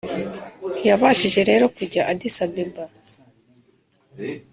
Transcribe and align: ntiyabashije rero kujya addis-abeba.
ntiyabashije 0.77 1.41
rero 1.49 1.65
kujya 1.75 2.01
addis-abeba. 2.11 2.83